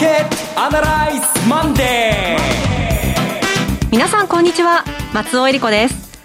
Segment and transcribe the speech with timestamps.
[0.00, 3.88] ケットアナライズマンデー。
[3.92, 4.82] 皆さんこんにちは。
[5.12, 6.18] 松尾英里子です。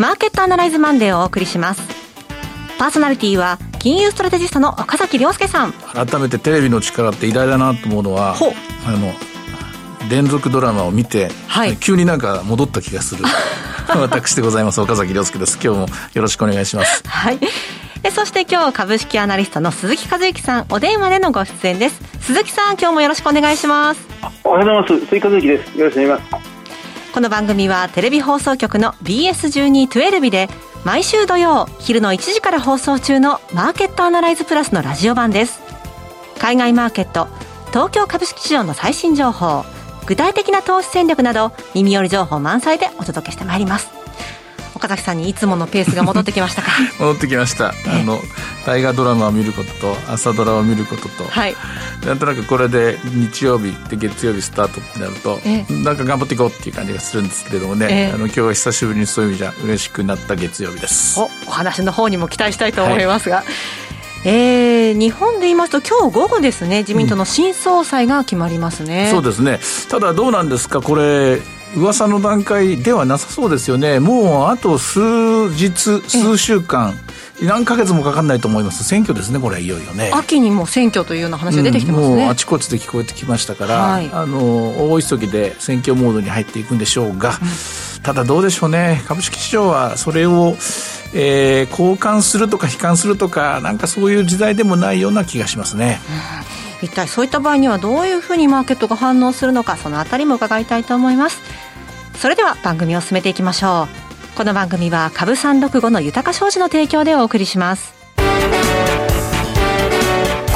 [0.00, 1.82] マーケットアナライズマンデーをお送りします。
[2.78, 5.72] パーソナリティは金融ストラテジストの岡崎良介さん。
[5.72, 8.36] 改めてテレビの力って偉大だなと思うのは
[8.86, 9.12] あの
[10.08, 11.76] 連続ドラマを見て、はい。
[11.78, 13.24] 急になんか戻った気がする。
[13.90, 14.80] 私でございます。
[14.80, 15.58] 岡崎良介です。
[15.60, 17.02] 今日もよろしくお願いします。
[17.04, 17.40] はい
[18.02, 25.06] でそして今日株式アナリストの鈴木一之さんお電話でのご出演です鈴木さん今日もよろしくお願いしますおはようございます。
[25.08, 25.78] 追加続きです。
[25.78, 27.12] よろしくお願いします。
[27.12, 30.48] この番組はテレビ放送局の BS1212 で
[30.84, 35.60] 毎週土曜昼の1時から放送中のマーケットアナライズプラスのラジオ版です
[36.38, 37.26] 海外マーケット
[37.70, 39.64] 東京株式市場の最新情報
[40.06, 44.05] 具体的な投資戦略など耳寄り情報満載でお届けしてまいります
[44.76, 46.70] 岡崎さんにいつものペースが戻ってきましたか？
[47.00, 47.70] 戻ってきました。
[47.70, 48.22] あの
[48.64, 51.56] 大河ドラマを見ることと朝ドラを見ることと、はい。
[52.06, 55.72] なんとなくこれで日曜日って月曜日スタートってなると、ええ。
[55.82, 58.12] なんか頑張っていこうっていう感じがするんですけれどもね、ええ。
[58.14, 61.18] あの今日は久しぶりにそういう意味じゃ嬉しくなった月曜日です。
[61.18, 63.42] おお話の方にも期待したいと思いますが、
[64.24, 69.60] えー日本で言いますと今日午後ですね自民党の新総裁が決まりますね、そうですね。
[69.88, 70.80] ただどうなんですか？
[70.80, 71.40] これ
[71.74, 74.00] 噂の段階ではなさそうですよね。
[74.00, 75.00] もうあと数
[75.50, 75.68] 日
[76.08, 76.94] 数週間
[77.42, 78.84] 何ヶ月もかかんないと思います。
[78.84, 80.10] 選挙ですねこれいよいよね。
[80.14, 84.10] 秋にも選挙というような話が出てきてますね、うんもうあちこちで聞こえてきましたから、はい。
[84.12, 87.34] あの大急ぎで選挙モードに入っていくんでしょうが、
[88.02, 89.02] ただどうでしょうね。
[89.06, 90.56] 株式市場はそれを、
[91.14, 96.00] えー交換するとか悲観するとかなんかそういう時代でもないような気がしますね、
[96.82, 101.40] 一体そういった場合にはどういうふうにマーケットが反応するのかそのあたりも伺いたいと思います。
[102.18, 103.88] それでは番組を進めていきましょ
[104.34, 104.36] う。
[104.36, 107.94] この番組は株三六五の豊商事の提供でお送りします。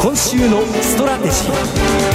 [0.00, 2.09] 今週のストラテジー。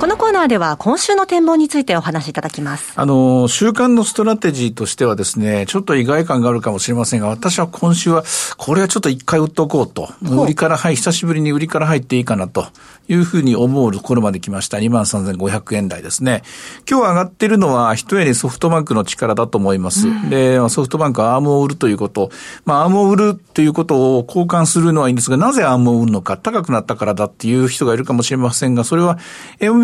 [0.00, 8.24] このコーナーでは今週の展望についてお話しいただきますあの、週間のストラテジーとしてはですね、ちょっと意外感があるかもしれませんが、私は今週は、
[8.56, 10.06] これはちょっと一回売っとこうと。
[10.24, 12.66] ほう売りから、はい、久しぶりに売りから入っていいかなと
[13.08, 14.78] いうふうに思うところまで来ました。
[14.78, 16.44] 23,500円台ですね。
[16.90, 20.06] 今日上がっているのは、一重にソフトバンクの力だと思います。
[20.30, 22.30] で、ソフトバンクはアームを売るということ。
[22.64, 29.18] まあ、アームを売るということを交換するのはいいんですが、なぜアームを売るのか、高くなったからだっていう人がいるかもしれませんが、それは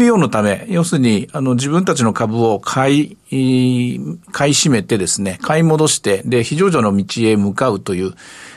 [0.06, 3.16] MBO のため、要するに、あの、自分たちの株を買い、
[4.32, 8.12] 買い占めてですね、買い戻して、で、非上場の道へ向かうという、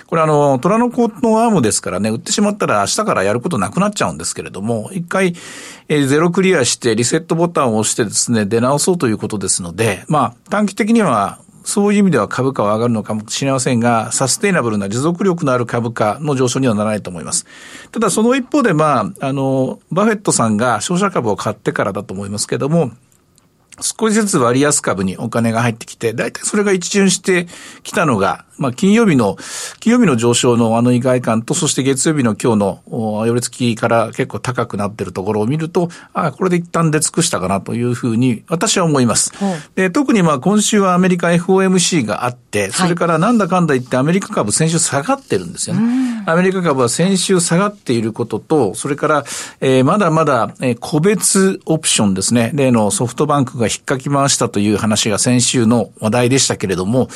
[0.08, 5.36] これあの、虎の子のアームですからね、売ってしまったら明日からやることなくなっちゃうんですけれども、一回、
[5.88, 17.46] えーゼロクリアしてリセットボタンを押してですね、出直そうということですので、まあ、短期的には、そういう意味では株価は上がるのかもしれませんが、サステイナブルな持続力のある株価の上昇にはならないと思います。
[17.92, 22.92] ただその一方で、まあ、あの、バフェットさんが商社株を買ってからだと思いますけども、
[23.82, 27.48] 少しずつ割安株にお金が入ってきて、大体それが一巡して
[27.84, 29.38] きたのが、まあ、金曜日の、
[29.80, 39.32] 金曜日の上昇のあの意外感と、そして月曜日の今日の、お寄り付きから結構高くなってるところを見ると、あこれで一旦出尽くしたかなというふうに、私は思います。
[39.36, 46.10] はいで、特にまあ今週はアメリカ FOMC があって、それからなんだかんだ言ってアメリカ株先週下がってるんですよね。
[46.26, 49.24] アメリカ株は先週下がっていることと、それから、
[49.62, 52.52] えーまだまだ、えー個別オプションですね。
[52.54, 57.10] 例のソフトバンクが引っかき回したという話が先週の話題でしたけれども、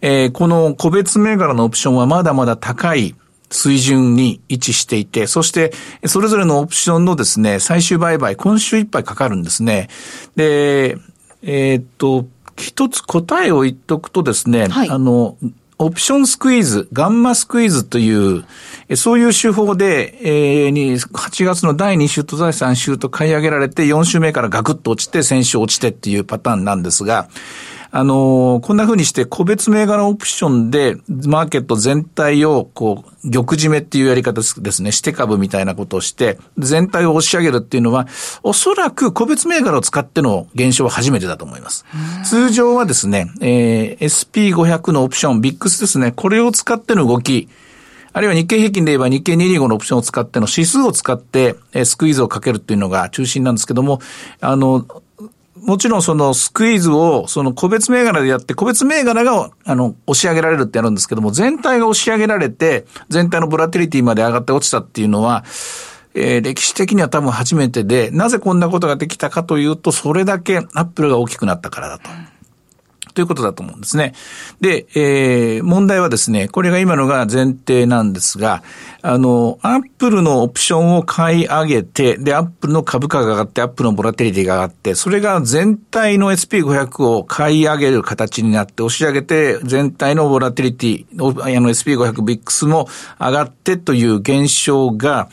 [0.00, 3.14] えーこの個別銘柄のオプションはまだまだ高い
[3.50, 5.72] 水準に位置していて、そして、
[6.06, 9.88] それぞれのオプションのですね、最終売買、今週いっぱいかかるんですね。
[10.36, 10.98] で、
[11.42, 15.36] えーっと、一つ答えを言っとくとですね、はいあの、
[15.78, 18.44] オプションスクイーズ、ガンマスクイーズという、
[18.88, 27.28] えそういう手法で、えーに、8月の第2週と第3週と買い上げられて、4週目からガクッと落ちて、先週落ちてっていうパターンなんですが、
[27.90, 38.06] あのこんな風にして個別銘柄オプションで、マーケット全体を、こう、玉締めっていうやり方ですね、して株みたいなことをして、全体を押し上げるっていうのは、
[38.42, 41.86] おそらく個別銘柄を使っての現象は初めてだと思います。
[42.24, 47.48] 通常はですね、えー SP500 のオプション、ビックスですね、これを使っての動き、
[48.12, 54.00] あるいは日経平均で言えば日経225のオプションを使っての指数を使って、えースクイーズをかけるっていうのが中心なんですけども、
[54.40, 54.86] あの、
[55.62, 65.44] もちろんそのスクイーズをその個別銘柄でやって、個別銘柄があの押し上げられるってやるんですけども、全体が押し上げられて、全体のボラティリティまで上がって落ちたっていうのは、
[66.14, 72.10] えー歴史的には多分初めてで、なぜこんなことができたかというと、それだけアップルが大きくなったからだと。
[73.18, 74.14] ということだと思うんですね。
[74.60, 78.62] で、えー、問題はですね、これが今のが前提なんですが、
[79.02, 92.88] あの、アップルのオプションを買い上げて、で、アップルの株価が上がって、アップルのボラテリティが上がって、それが全体の SP500 を買い上げる形になって、押し上げて、全体のボラテリティ、あの SP500 ビックスも
[93.18, 95.28] 上がってという現象が、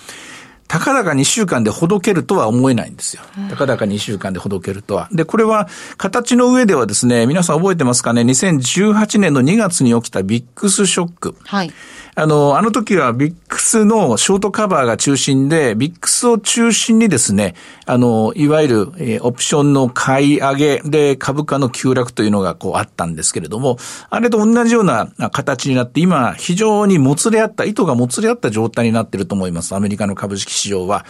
[0.76, 3.24] たかだか2週間でほどけるとは思えないんですよ。
[3.50, 5.08] たかだか2週間でほどけるとは。
[5.10, 11.36] で、これは形の上ではですね、皆さん覚えてますかね、2018年の2月に起きたビックスショック。
[11.46, 11.72] はい。
[12.18, 17.56] あの、あの時はビックスのショートカバーが中心で、ビックスを中心にですね、
[17.86, 23.78] あの、いわゆる、えー、オプションの買い上げで株価の急落というのがこうあったんですけれども、
[24.10, 29.76] あれと同じような形になって、今非常にもつれ合った、糸がもつれ合った状態になっていると思います。
[29.76, 31.06] アメリカの株式市場は。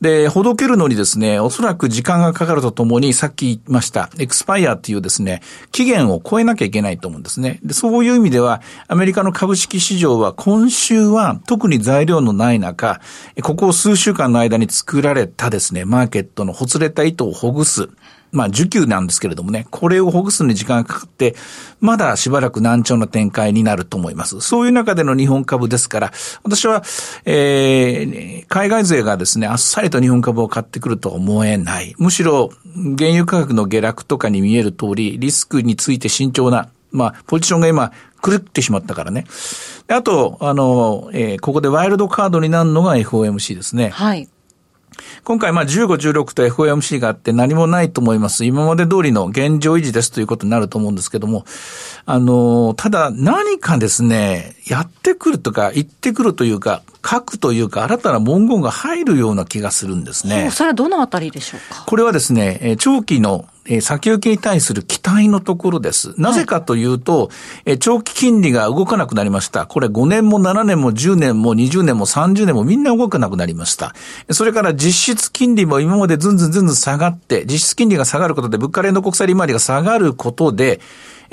[0.00, 5.42] で、ほどけるのにですね、おそらく時間がかかるとともに、さっき言いました、エクスパイアっていうですね、
[5.72, 7.60] 期限を超えなきゃいけないと思うんですね。
[7.62, 13.00] で、そういう意味では、アメリカの株式市場は今週は特に材料のない中、
[13.42, 17.88] ここ数週間の間に作られたですね、マーケットのほつれた糸をほぐす。
[18.36, 21.34] まあ、需給なんですけれどもね、これをほぐすのに時間がかかって、
[21.80, 24.42] まだしばらく難聴な展開になると思います。
[24.42, 26.12] そういう中での日本株ですから、
[26.42, 26.82] 私は、
[27.24, 31.94] えー、海外勢がですね、あっさりと日本株を買ってくるとは思えない。
[31.98, 32.50] むしろ、
[32.98, 37.90] 原油価格の下落とかに見える通り、リスクについて慎重な、まあ、ポジションが今、
[38.22, 39.24] 狂ってしまったからね。
[39.88, 43.90] あと、あの、えー、ここでワイルドカードになるのが FOMC ですね。
[43.90, 44.28] はい。
[45.24, 48.44] 今回まあ15、16と FOMC があって何もないと思います。
[48.44, 51.44] 今まで通りの現状維持ですということになると思うんですけども、
[52.04, 60.50] あの、ただ何かですね、やってくるとか言ってくるというか、書くというか、新たな文言が入るような気がするんですね。
[60.50, 61.84] それはどのあたりでしょうか？
[61.86, 63.46] これはですね、長期の
[63.80, 66.14] 先行きに対する期待のところです。
[66.18, 67.30] なぜかというと、
[67.66, 69.66] はい、長期金利が動かなくなりました。
[69.66, 73.94] これ5年も7年も10年も20年も30年もみんな動かなくなりました。
[74.30, 80.80] それから実質金利も今までずんずんずんずん下がって、実質金利が下がることで物価連動国債利回りが下がることで、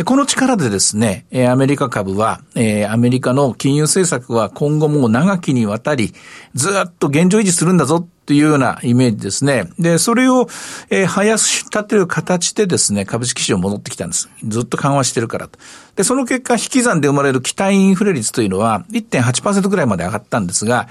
[0.06, 2.42] この力でですね、アメリカ株は、
[2.90, 6.13] アメリカの金融政策は今後も長きにわたり、
[6.56, 9.69] ずっと現状維持するんだぞっていうようなイメージですね。
[9.78, 10.48] で、それを、
[10.90, 14.30] えー、早し立てる形でですね、株式市場戻ってきたんです。
[14.48, 15.60] ずっと緩和してるからと。
[15.96, 20.88] で、その結果、引き算で生まれる期待インフレ率というのは1.8%ぐらいまで上がったんですが、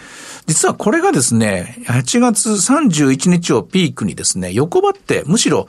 [0.47, 5.69] 実はこれがですね、8月31日をピークにですね、横ばって、むしろ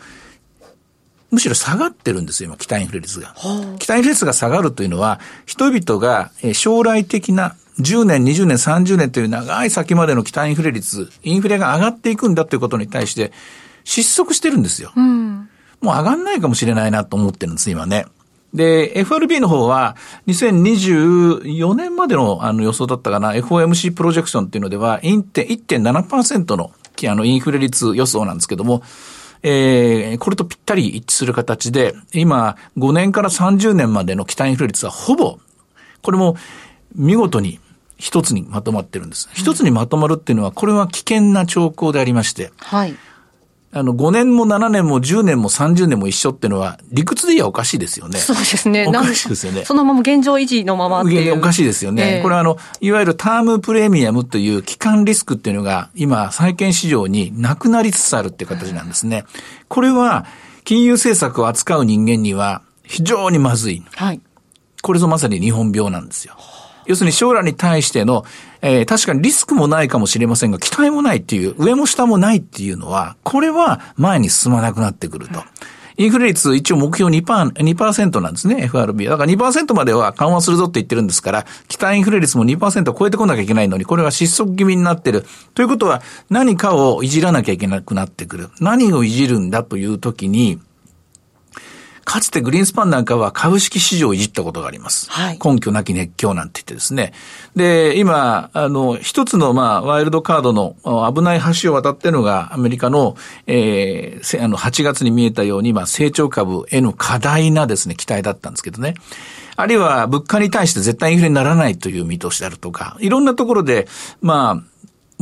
[1.34, 3.34] むしろ下がってるんですよ、今、期待インフレ率が。
[3.80, 13.32] 期待インフレ率が下がるというのは、人々が将来的な10年、20年、30年という長い先までの期待インフレ率、インフレが上がっていくんだということに対して
[13.84, 14.94] 失速してるんですよ。
[14.96, 15.50] うん、
[15.82, 18.06] もう上がんないかもしれないなと思ってるんです、今ね。
[18.54, 19.96] で、FRB の方は、
[20.28, 26.72] 2024年までのあの予想だったかな、FOMC プロジェクションっていうのでは、1.7%の
[27.06, 28.84] あのインフレ率予想なんですけども、
[29.44, 35.38] えー、これとぴったり一致する形で、今、5年から30年までの期待インフレ率はほぼ、
[36.02, 36.38] これも
[36.96, 37.60] 見事に
[37.98, 39.30] 一つにまとまってるんです。
[39.34, 42.96] 一つにまとまるっていうのは、これは危険な兆候でありまして、はい。
[43.76, 48.20] あの、5年も7年も10年も30年も一緒っていうのは、理屈で言えばおかしいですよね。
[48.20, 48.86] そうですね。
[48.88, 49.66] おかしいですよね。
[49.66, 51.40] そのまま現状維持のままっていう。
[51.40, 52.18] おかしいですよね。
[52.18, 59.26] えー、これはあの、いわゆるタームプレミアムという期間リスクっていうのが、今、債券市場になくなりつつあるっていう形なんですね。
[59.70, 60.26] これは、
[60.64, 63.84] 金融政策を扱う人間には、非常にまずい。
[63.96, 64.22] はい。
[64.84, 66.36] これぞまさに日本病なんですよ。
[66.86, 68.26] 要するに将来に対しての、
[68.62, 75.44] えー、確かにリスクもないかもしれませんが、期待もないっていう、上も下もないっていうのは、これは前に進まなくなってくると。
[75.98, 79.12] インフレ率一応目標2%、2%なんですね、FRB は。
[79.12, 85.26] だから2%までは緩和するぞって言ってるんですから、期待インフレ率も2%を超えてこなきゃいけないのに、これは失速気味になってる。
[85.54, 88.50] ということは、何かをいじらなきゃいけなくなってくる。
[88.60, 90.60] 何をいじるんだという時に、
[92.06, 95.10] かつてグリーンスパンなんかは株式市場をいじったことがあります。
[95.10, 97.14] はい、根拠なき熱狂なんて言ってですね。
[97.56, 100.76] で、今、あの、一つの、まあ、ワイルドカードの
[101.14, 103.16] 危ない橋を渡ってるのが、アメリカの、
[103.48, 108.96] えー、あの、8月に見えたように、まあ、成長株への過大なですね、期待だったんですけどね。
[109.56, 113.88] あるいは、物価に対して絶対インフレにならないという見通しであるとか、いろんなところで、
[114.22, 114.74] まあ、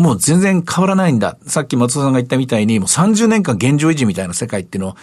[0.01, 1.37] もう全然変わらないんだ。
[1.45, 4.95] さっき松尾さんが言ったみたいに、もう30年間現状維持みたいな世界っていうのを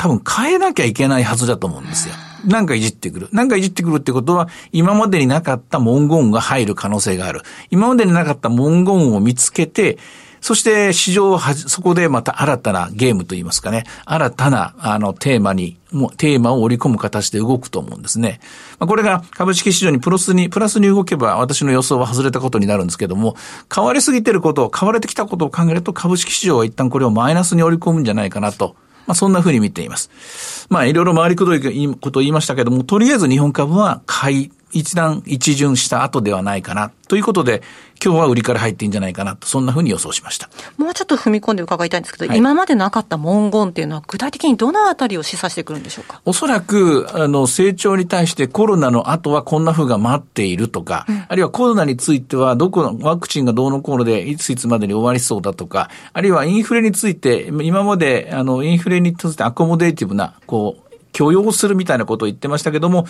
[0.00, 2.14] 多分変えなきゃいけないはずだと思うんですよ。
[2.46, 3.28] なんかいじってくる。
[3.32, 7.42] なんかいじってくるってことは、今までになかった文言が入る可能性がある。
[7.70, 9.98] 今までになかった文言を見つけて、
[10.40, 18.40] そして市場はそこでまた新たなゲームといいますかね、新たなあのテーマに、もテーマを織り込む形で動くと思うんですね。
[18.78, 23.36] これが株式市場にプラスに、プラスに動けば私の予想は外れたことになるんですけども、
[23.70, 28.76] 変わりすぎてることを、変われてきたことを考えると株式市場は一旦これをマイナスに織り込むんじゃないかなと。
[29.06, 30.66] まあ、そんなふうに見ています。
[30.70, 31.60] まあ、いろいろ回りくどい
[31.96, 36.92] ことを言いましたけども、とりあえず日本株は買い一段一巡した後ではないかな。
[37.08, 37.62] ということで、
[38.02, 40.48] 今日は売りから入っていいんじゃないかなと、そんなふうに予想しました。
[40.78, 46.22] もうちょっと踏み込んで伺いたいんですけど、はい、今までなかった文言っていうのは、具体的にどのあたりを示唆してくるんでしょうか？
[46.24, 63.06] おそらく、あの、成長に対してコロナの後はこんな風が待っているとか、うん、あるいはコロナについては、どこのワクチンがどうのこうので、いついつまでに終わりそうだとか、あるいはインフレについて、今まで、あの、インフレについてアコモデーティブな、こう、許容するみたいなことを言ってましたけども、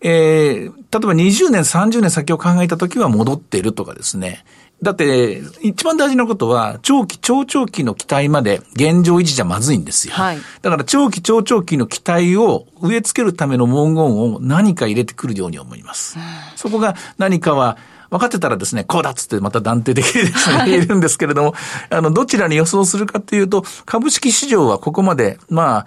[0.00, 4.44] えー、例えば20年、30年先を考えたときは戻っているとかですね。
[4.82, 10.14] だって、一番大事なことは、長期、長長期の期待まで現状維持じゃまずいんですよ。
[10.14, 10.38] はい。
[10.60, 16.18] だから、長期、長長期の期待を植え付けるための文言を何か入れてくるように思います。
[16.56, 17.78] そこが何かは、
[18.10, 21.54] 分かってたらですね、こうだっつってまた断定的にですね、言えるんですけれども、
[21.90, 25.86] あの、どちらに予想するかっていうと、株式市場はここまで、まあ、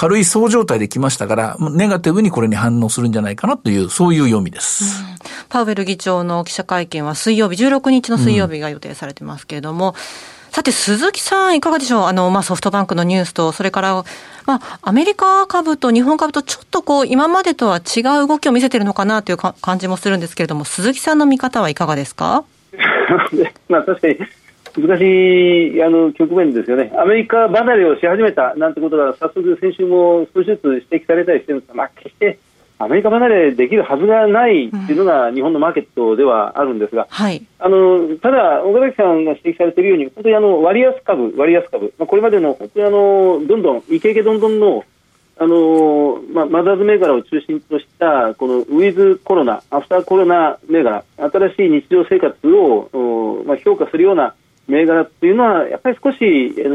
[0.00, 4.84] 軽いそう状態で来ましたから、ネガティブにこれに反応するんじゃないかなという、そういう読みです。
[4.84, 5.16] うん、
[5.48, 9.94] パウエル議長の記者会見は水曜日、16日の水曜日が予定されてますけれども、うん、
[10.52, 12.04] さて、鈴木さん、いかがでしょう？
[12.04, 14.04] あの、まあ、ソフトバンクのニュースと、それから、
[14.46, 22.44] まあ、アメリカ株と日本株とちょっとこう、今までとは違う動きを見せてるのかなという感じもするんですけれども、鈴木さんの見方はいかがですか？
[23.68, 24.16] まあ、確かに、
[24.78, 32.38] 難しいあの局面ですよね、アメリカ離れをし始めたなんてことが早速、先週も少しずつ指摘されたりしてるんですが、まあ、決して
[32.78, 44.84] アメリカ離れできるはずがないっていうのが日本のマーケットではあるんですが、はい、あのただ、岡崎さんが指摘されているように、本当にあの割安株、割安株、まあ、これまでの本当にあのどんどん、イケイケどんどんの
[45.40, 54.34] あのまあ、マザーズ銘柄を中心としたこのウィズコロナ、アフターコロナ銘柄、新しい日常生活を、まあ、評価するような
[54.68, 56.16] 銘柄っていうのは、やっぱり少し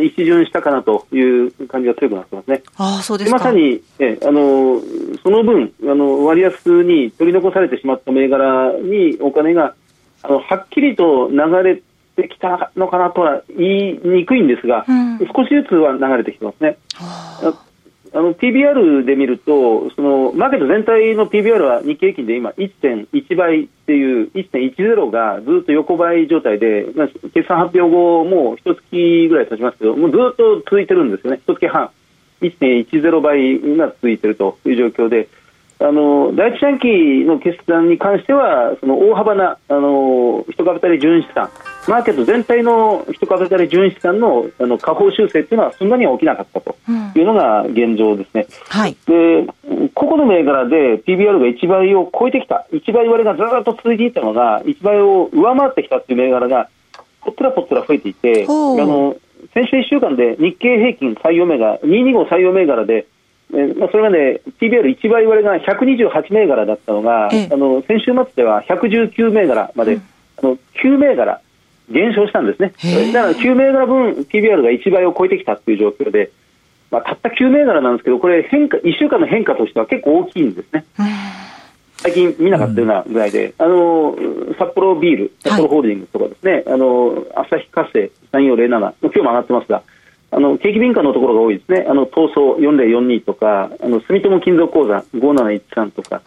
[0.06, 2.64] 一巡したかなという感じが強くなってますね。
[2.78, 4.82] あそうですまさに、えあの
[5.24, 9.76] その分あの、割安に取り残されてしまった銘柄にお金が
[10.24, 11.82] あのはっきりと流れ
[12.16, 16.78] てきたのかなとは言いにくいんですが、うん、少しずつは流れてきてますね。
[18.16, 31.42] あの PBR で見るとそのマーケット全体の PBR は日経平均で今1.1倍っていう1.10がずっと横ばい状態で、まあ、決算発表後もう一月ぐらい経ちますけどもうずっと続いてるんですよね。
[31.44, 31.90] 一月半。
[32.42, 35.28] 1.10倍が続いてるという状況で。
[35.80, 41.50] あの第一四半期の決算に関してはその大幅なあの一株当たり純資産
[41.88, 46.78] マーケット全体の一株当たり純資産のあの下方修正というのはそんなには起きなかったと
[47.16, 48.48] いうのが現状ですね。
[48.50, 56.70] うん、はい、で個々の銘柄で PBR が1倍を超えてきた、1倍割れがずっと続いていたのが、1倍を上回ってきたという銘柄が、
[57.22, 59.16] ぽっつらぽっつら増えていて、あの
[59.54, 63.08] 先週1週間で日経平均採用銘柄、225採用銘柄で、
[63.54, 70.02] えまあ、それまで PBR1 倍割れが128銘柄だったのが、ええ、あの先週末では119銘柄まで、うん、
[70.40, 71.42] あの9銘柄
[71.90, 72.74] 減少したんですね。
[73.12, 76.32] だから9銘柄分 PBR が1倍を超えてきたという状況で、
[76.92, 80.86] まあ、たった9銘柄なんですけど、これ変化、1週間の変化としては結構大きいんですね。
[81.98, 84.16] 最近見なかったようなぐらいで、うん、あの
[84.60, 89.84] 札幌ビール、札幌ホールディングスとかですね、はい、あの旭化成3407、今日も上がってますが、
[90.32, 96.22] あの景気敏感のところが多いですね、あの東証4042とか、あの住友金属鉱山5713とか、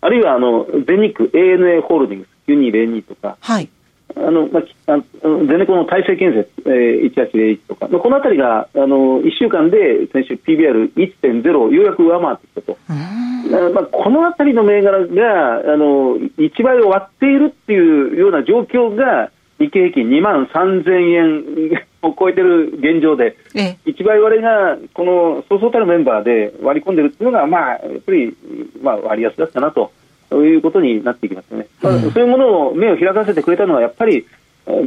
[0.00, 3.68] あるいはあの全日空 ANA ホールディングス9202とか、はい、
[4.16, 4.98] あの、まあ、
[5.46, 12.78] ゼネコの体制建設、えー、1801とか、まあ、このあたりが、あの、1週間で先週 PBR1.0 をようやく上回ってきたと。
[13.72, 28.34] まあ、このあたりの銘柄が、あの、1倍を割っているっていうような状況が、日経平均2万3000円を超えてる現状で、ええ、1倍割れが、このそうそうたるメンバーで割り込んでるっていうのが、まあ、やっぱり、
[28.82, 29.92] まあ、割安だったなと。
[30.30, 34.26] ということになっていきますよね、まあ、そういうものを目を開かせてくれたのはやっぱり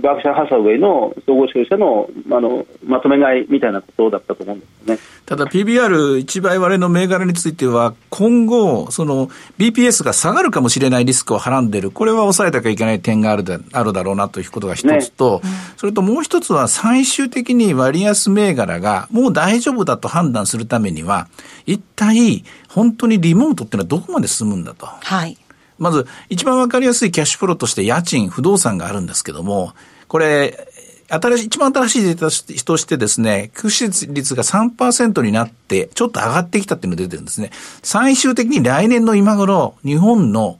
[0.02, 4.98] バークシャー・ハサウェイの総合商社のあのまとめ買いみたいなことだったと思うんですね。
[5.26, 21.28] ただ、PBR1 倍割れの銘柄については、今後、その BPS が下がるかもしれないリスクをはらんでいる、これは抑えなきゃいけない点があるであるだろうなということが一つと、ね、それともう一つは、最終的に割安銘柄がもう大丈夫だと判断するためには、
[21.66, 24.86] 一体、本当にリモートっていうのはどこまで進むんだと。
[24.86, 25.38] はい
[25.80, 29.74] まず、一番わかりやすいキャッシュフローとして家賃、不動産があるんですけども、
[30.08, 30.68] これ、
[31.10, 37.52] 新しい、一番新しいデータとしてですね、空室率が3%になって、ちょっと上がってきたっていうのが出てるんですね。
[37.82, 40.60] 最終的に来年の今頃、日本の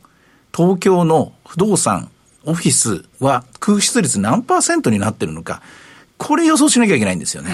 [0.56, 2.10] 東京の不動産、
[2.46, 5.62] オフィスは空室率何パーセントになってるのか、
[6.18, 7.52] これ予想しなきゃいけないんですよね。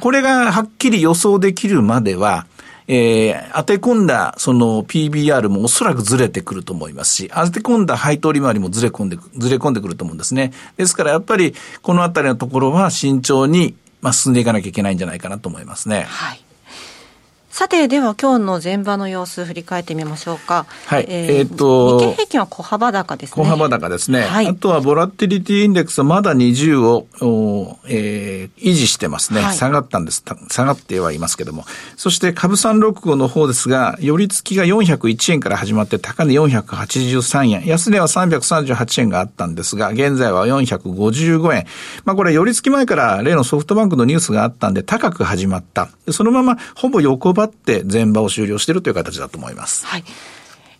[0.00, 2.46] これがはっきり予想できるまでは、
[2.88, 10.52] えー、当て込んだその PBR もおそらくずれてくると思いますし、当て込んだ配当利回りもずれ込んで、ずれ込んでくると思うんですね。
[10.76, 16.06] ですからやっぱりこのあたりのところは慎重に、まあ、進んでいかなきゃいけないんじゃないかなと思いますね。
[16.08, 16.44] はい。
[17.52, 20.64] さて、では今日の前場の様子振り返ってみましょうか。
[20.86, 21.06] はい。
[21.06, 23.44] えー、えー、っと、日経平均は小幅高ですね。
[23.44, 24.22] 小幅高ですね。
[24.22, 24.46] はい。
[24.46, 29.54] あとはボラティリティインデックスはまだ20を、おえー、維持してますね、はい。
[29.54, 30.24] 下がったんです。
[30.48, 31.66] 下がってはいますけども。
[31.98, 37.66] そして株365の方ですが、寄り付きが401円から始まって高値483円。
[37.66, 41.66] 安値は338円があったんですが、現在は455円。
[42.06, 45.90] まあこれ寄り付き前から例のソフトバンクのニュースがあったんで高く始まった。
[46.10, 49.86] そのままほぼ横ば張って前場を終了しているという形だと思います。
[49.86, 50.04] はい。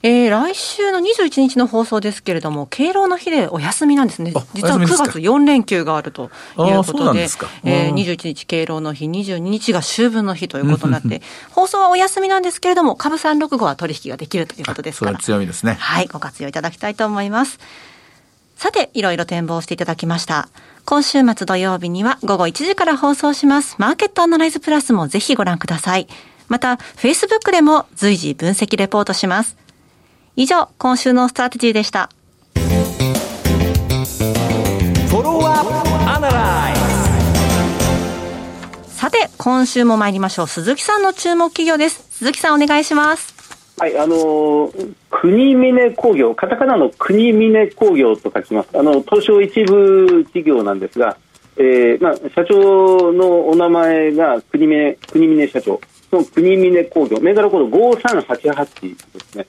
[0.04, 4.32] えー、来週の21日の放送ですけれども、敬老の日でお休みなんですね。
[4.52, 6.26] 実は9月4連休があるとい
[6.72, 7.28] うことで、で
[7.62, 15.18] えー、21日敬老の日、22日が秋分の日ということになって、放送はお休みなんですけれども、株365は取引ができるということですから。
[15.18, 15.76] 強みですね。
[15.78, 17.60] はい、ご活用いただきたいと思います。
[18.56, 20.48] さて、いろいろ展望していただきました。
[20.84, 23.76] 今週末土曜日には午後1時から放送します。
[23.78, 26.08] マーケットアナライズプラスもぜひご覧ください。
[26.48, 29.56] また、Facebook でも随時分析レポートします。
[30.36, 32.10] 以上、今週のストラテジーでした。
[39.02, 40.46] さて、今週も参りましょう。
[40.46, 42.06] 鈴木さんの注目企業です。
[42.18, 43.34] 鈴木さんお願いします。
[43.76, 48.68] はい、あのー、国峰工業、カタカナの国峰工業と書きます。
[48.74, 51.16] あの、東証一部企業なんですが、
[51.56, 55.80] えー、まあ、社長のお名前が国峰、国峰社長。
[56.12, 59.46] の国峰工業、銘柄コード5388ですね。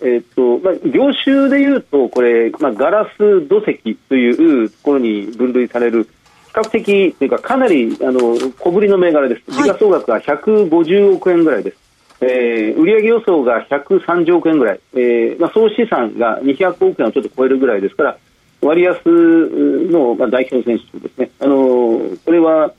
[0.00, 6.10] えーとまあ、業種でいうと、これ、まあ、ガラス土石というところに分類される、比
[6.52, 11.76] 較的というか、かなりあの小ぶりの銘柄です、時価総額が150億円ぐらいです、
[12.20, 18.18] えー、売上予想が130億円ぐらい、えーまあ、総資産が200億円をちょっと超えるぐらいですから、
[18.62, 21.56] 割安の、まあ、代表選手ですね、あの
[22.24, 22.72] これは、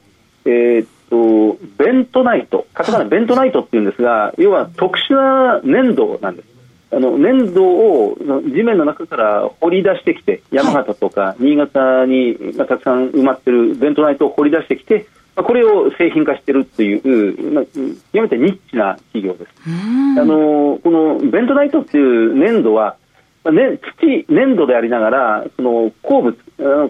[0.45, 6.49] えーとベントナイト、カタカナベントナイトっていうんですが、要は特殊な粘土なんです。
[6.91, 19.51] あの粘土を地面の中から掘り出してきて、山形とか新潟に、まあ、たくさん埋まってるベントナイトを掘り出してきて、まあ、これを製品化しているという、まあ、極めてニッチな企業です。
[20.19, 22.97] あのこのベントナイトっていう粘土は、
[23.45, 26.37] ね、土、粘土でありながら、その鉱物、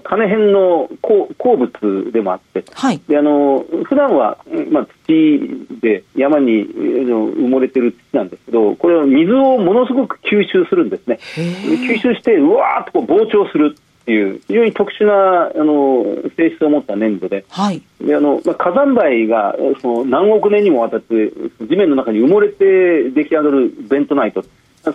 [0.04, 4.38] 金辺の鉱物でもあって、はい、であの普段は、
[4.72, 5.40] まあ、土
[5.80, 11.20] で山に埋もれてる土なんですけど、これは水をものすごく吸収するんですね。
[11.22, 16.04] 吸収して、うわーっとこう膨張するっていう、非常に特殊なあの
[16.36, 24.44] 性質を持った粘土で、はい、であのまあ、火山灰がその何億年にもわたって地面の中に埋もれて出来上がるベントナイト。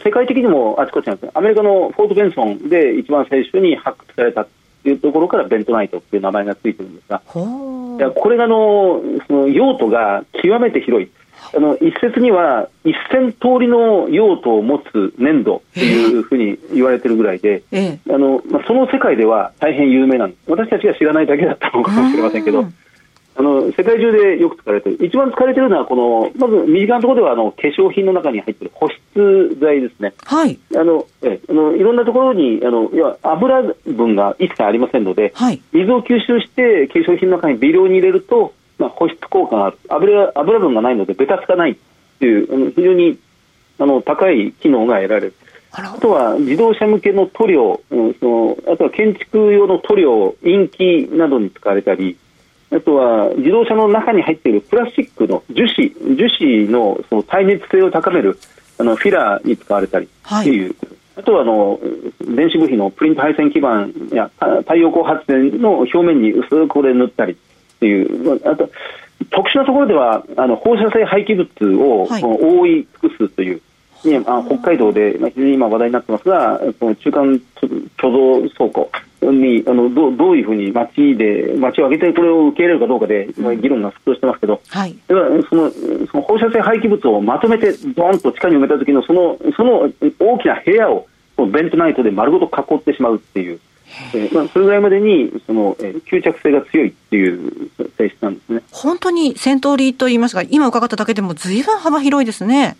[0.02, 4.46] 世界的にもあちこちなんですアメリカのフォート・ベンソンで一番最初に発掘された
[4.84, 11.10] というところからベントナイトという名前がついてるんですが、これがのその用途が極めて広い。
[11.54, 17.62] あの一説には1000通りの用途を持つ粘土というふうに言われてるぐらいで、
[18.08, 22.66] あのまあ、その世界では大変有名なんです私たちが知らないだけだったのかもしれませんけど、
[23.36, 39.78] あの世界中でよく使われている、一番使われているのはこの、まず身近なところではあの化粧品の中に入っている保湿剤ですね、はい、あのえあのいろんなところにあのいや油分が一切ありませんので、はい、水を吸収して化粧品の中に微量に入れると、まあ、保湿効果がある。
[39.88, 41.76] 油、油分がないので、べたつかない
[42.20, 43.18] というあの非常に
[43.78, 45.34] あの高い機能が得られる。
[45.72, 52.16] あとは自動車向けの塗料、うん、そのあとは建築用の塗料、インキなどに使われたり、
[52.74, 58.38] あとは自動車の中に入っているプラスチックの樹脂樹脂のその耐熱性を高める
[58.78, 60.76] あのフィラーに使われたりっていう、はい、
[61.16, 61.78] あとはあの
[62.20, 67.36] 電子部品のプリント配線基板や太陽光発電の表面に薄くこれ塗ったりっ
[67.78, 68.50] ていう。
[68.50, 68.70] あと
[69.30, 73.62] 特殊なところではあの放射性廃棄物を覆い尽くすという、
[74.04, 78.90] ね、あ北海道で、まあ、非常に今話題になってますが、この中間貯蔵倉庫
[79.32, 91.06] にあのどどういうふうに町で町を挙げてこれを受け入れるかどうかで、今議論が沸騰してますけど、はい、ではそのその放射性廃棄物をまとめてドーンと地下に埋めた時のそのその大きな部屋を
[91.38, 93.60] ベントナイトで丸ごと囲ってしまうっていう。
[94.12, 98.62] えーまあ、それぐらいまでにその、えー、吸着性が強いっていう性質なんですね。
[98.72, 102.76] 本当に先頭利といいますか、今伺っただけでもずいぶん幅広いですね。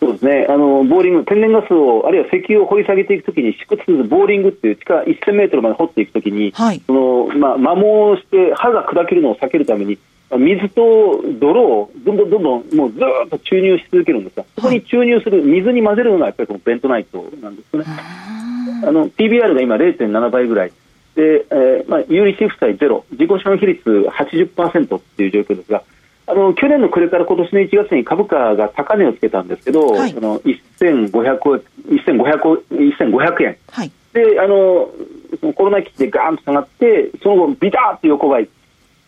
[0.00, 0.46] そうですね。
[0.48, 9.98] あのボーリング、天然ガスを、あるいは石油を掘り下げていくときに、縮屈ボーリングっていう地下1000メートルまで掘っていくときに、はい、そのまあ、摩耗して歯が砕けるのを避けるために、
[10.36, 17.84] 水と泥をどんどんどんどんもうずっと注入し続けるんですが、そこに注入する水に混ぜるのがやっぱりこのベントナイトなんですね。
[18.84, 20.72] あの PBR が今0.7倍ぐらい。
[21.14, 25.82] で、えーまあ、有利子負債ゼロ、自己資本比率80%っていう状況ですが、
[26.28, 31.62] あの去年の暮れから今年の1月に株価が高値をつけたんですけど、はい、その1500 1500
[32.70, 34.90] 1500円、はい、であの
[35.54, 38.48] コロナ危機でガーンと下がって、その後、ビターッと横ばい、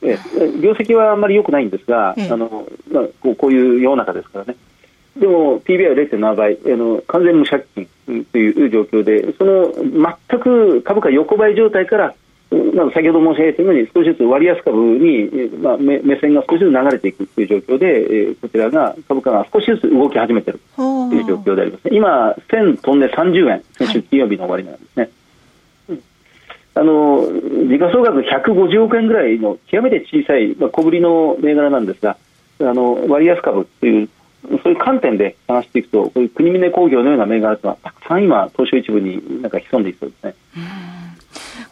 [0.03, 0.19] え
[0.61, 4.57] 業績はあんまり良くないんですが、あのまあ、こうこういう世の中ですからね。
[5.17, 6.59] でも PBR0.7 倍。
[6.67, 7.63] あの、完全無借
[8.07, 9.73] 金という状況で、その
[10.29, 12.15] 全く株価横ばい状態から、
[12.51, 20.83] まあ、先ほど申し上げたように、少しずつ割安株に、まあ、目目線が少しずつ流れていくという状況で、えー、こちらが株価が少しずつ動き始めていると
[21.15, 25.03] いう状況であります、ね、今、1000飛んで30円、先週金曜日の終わりなんですね。
[25.03, 25.11] はい
[26.73, 27.27] あの
[27.69, 32.17] 時価総額150億円ぐらいの極めて小さい、まあ、小ぶりの銘柄なんですが、
[32.61, 34.09] あの割安株という
[34.63, 40.35] そういう観点で探していくと、こういう国峰工業のような銘柄というのは、たくさん今、東証一部になんか潜んでいそうですね。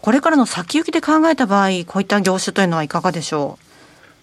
[0.09, 3.59] これからの先行きで考えた場合、こういった業種というのはいかがでしょ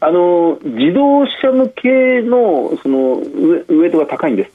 [0.02, 0.04] う？
[0.04, 3.18] あの自動車向けのその
[3.68, 4.52] ウエイトが高いんです。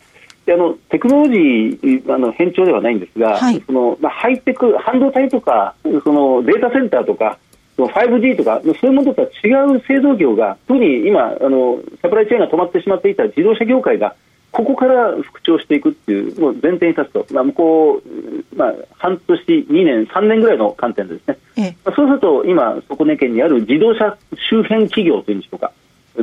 [0.46, 7.38] であのテクノロジーあの変調ではないんですが、はい、そのまあ、ハイテク、半導体とかそのデータセンターとか
[7.78, 14.16] 5G とか、そういうものとは違う製造業が、特に今あの、サプライチェーンが止まってしまっていた自動車業界が、
[14.52, 24.16] ここから復調していくっていう前提に立つと、まあ、向こう、まあ、半年、2年、3年ぐらいの観点でですね、ええ、そうすると今、底根県にある自動車
[24.50, 25.72] 周辺企業というんでしょうか、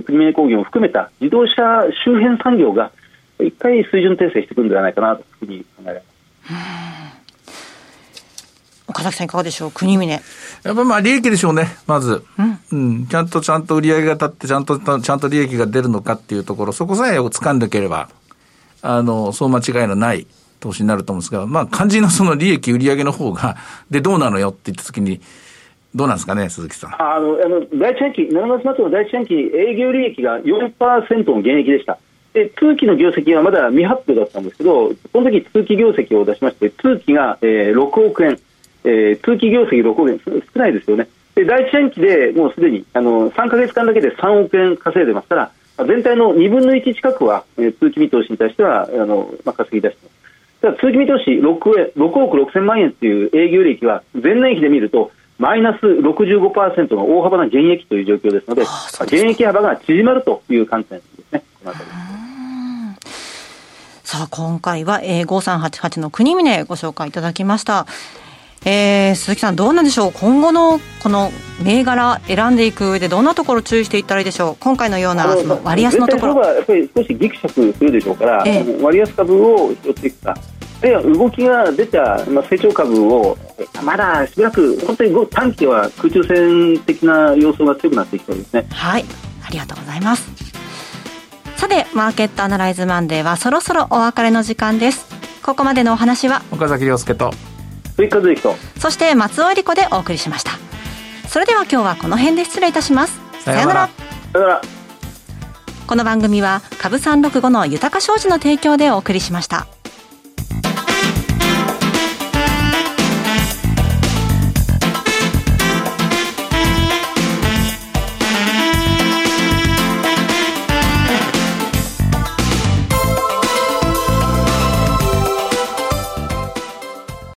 [0.04, 2.92] 国名工業を含めた自動車周辺産業が
[3.40, 6.06] 一回水準訂正してくるんではないかなというふうに考えられま
[7.04, 7.07] す。
[8.98, 9.72] 岡崎さんいかがでしょう？
[9.72, 10.12] 国峰。
[10.12, 10.22] やっ
[10.64, 12.24] ぱまあ利益でしょうね、まず。
[12.72, 13.08] うん、うん。
[13.08, 18.10] ちゃんとちゃんと売り上げが立って、ちゃんと、ちゃんと利益が出るのかっていうところ、そこさえを掴んでいければ、
[18.82, 20.26] あの、そう間違いのない
[20.60, 23.56] 投資になると思うんですが、まあ肝心のその利益売り上げの方が、
[23.92, 25.22] で、どうなのよって言ったときに、
[25.94, 26.96] どうなんですかね、鈴木さん。
[27.00, 32.00] あの、あの第一半期、7月末の第一半期、営業利益が4%の減益でした。
[32.34, 38.38] で通期の業績はまだ未発表だったんですけど、その時通期業績を出しまして、通期が、えー、6億円、
[38.88, 41.10] えー、通期業績6億円、少ないですよね。
[41.36, 45.52] で第一四期でもうすでにあの3か月間だけで3億円稼いでますから、
[45.86, 50.18] 全体の2分の1近くは、えー、通期見通しに対してはあの、まあ、稼ぎ出してます。
[50.62, 58.66] ただ通期見通し 6, 円6億6000万円という営業利益は前年比で見るとマイナス65%の大幅な減益という状況ですので、
[59.08, 61.98] 減益幅が縮まるという観点ですね、この辺り。
[64.04, 67.86] さあ、今回は、えー、5388の国峰ご紹介いただきました。
[68.66, 71.32] えー、鈴木さん、どうなんでしょう、今後のこの
[71.64, 76.36] 銘柄選んでいく上で、どんなところ注意していったらいいでしょう、今回のようなその割安のところ。
[76.36, 80.38] はやっぱり少しぎくしゃくするでしょうから、えー、割安株を拾っていくか。
[80.80, 83.36] あるいは動きが出た、まあ、成長株を
[83.84, 88.68] まだしばらく本当に短期では空中戦的な様相が強くなってきそうですね。
[88.70, 89.06] はい。
[89.44, 90.30] ありがとうございます。
[91.56, 95.08] さてマーケットアナライズマンデーはそろそろお別れの時間です。
[95.42, 97.32] ここまでのお話は岡崎亮介と
[97.98, 98.56] 追加随と。
[98.80, 100.52] そして松尾理子でお送りしました。
[101.28, 103.20] それでは今日はこの辺で失礼いたします。
[103.44, 103.90] さようなら。
[104.34, 104.62] さようなら。
[105.88, 109.68] この番組は株三六五の豊か商事の提供でお送りしました